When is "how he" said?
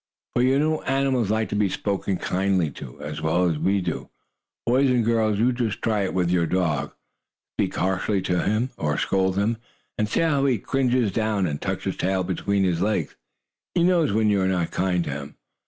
10.21-10.57